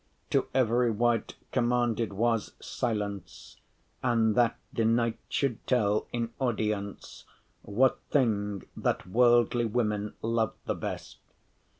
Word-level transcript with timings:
To 0.31 0.47
every 0.55 0.89
wight 0.89 1.35
commanded 1.51 2.11
was 2.11 2.53
silence, 2.59 3.57
And 4.01 4.33
that 4.33 4.57
the 4.73 4.83
knight 4.83 5.19
should 5.29 5.63
tell 5.67 6.07
in 6.11 6.33
audience, 6.39 7.25
What 7.61 7.99
thing 8.09 8.63
that 8.75 9.05
worldly 9.05 9.65
women 9.65 10.15
love 10.23 10.55
the 10.65 10.73
best. 10.73 11.19